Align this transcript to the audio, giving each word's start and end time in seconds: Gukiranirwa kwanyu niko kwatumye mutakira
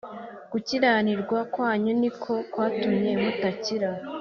Gukiranirwa 0.51 1.39
kwanyu 1.53 1.91
niko 1.99 2.33
kwatumye 2.51 3.11
mutakira 3.21 3.89